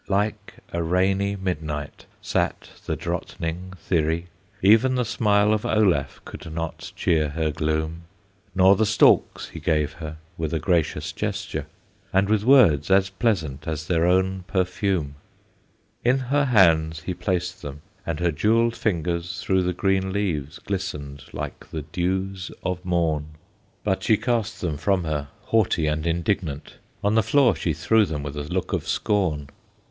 Like 0.07 0.55
a 0.73 0.81
rainy 0.81 1.35
midnight 1.35 2.07
Sat 2.23 2.71
the 2.87 2.95
Drottning 2.97 3.73
Thyri, 3.87 4.29
Even 4.63 4.95
the 4.95 5.05
smile 5.05 5.53
of 5.53 5.63
Olaf 5.63 6.19
Could 6.25 6.51
not 6.51 6.91
cheer 6.95 7.29
her 7.29 7.51
gloom; 7.51 8.05
Nor 8.55 8.75
the 8.75 8.87
stalks 8.87 9.49
he 9.49 9.59
gave 9.59 9.93
her 10.01 10.17
With 10.39 10.55
a 10.55 10.59
gracious 10.59 11.11
gesture, 11.11 11.67
And 12.11 12.29
with 12.29 12.43
words 12.43 12.89
as 12.89 13.11
pleasant 13.11 13.67
As 13.67 13.85
their 13.85 14.07
own 14.07 14.43
perfume. 14.47 15.17
In 16.03 16.17
her 16.17 16.45
hands 16.45 17.01
he 17.01 17.13
placed 17.13 17.61
them, 17.61 17.83
And 18.03 18.19
her 18.19 18.31
jewelled 18.31 18.75
fingers 18.75 19.39
Through 19.43 19.61
the 19.61 19.71
green 19.71 20.11
leaves 20.11 20.57
glistened 20.57 21.25
Like 21.31 21.69
the 21.69 21.83
dews 21.83 22.49
of 22.63 22.83
morn; 22.83 23.35
But 23.83 24.01
she 24.01 24.17
cast 24.17 24.61
them 24.61 24.77
from 24.77 25.03
her, 25.03 25.27
Haughty 25.43 25.85
and 25.85 26.07
indignant, 26.07 26.77
On 27.03 27.13
the 27.13 27.21
floor 27.21 27.55
she 27.55 27.73
threw 27.73 28.07
them 28.07 28.23
With 28.23 28.35
a 28.35 28.41
look 28.41 28.73
of 28.73 28.87
scorn. 28.87 29.49